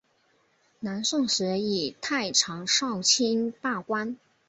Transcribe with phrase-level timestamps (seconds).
[0.79, 4.17] 南宋时以太常少卿罢官。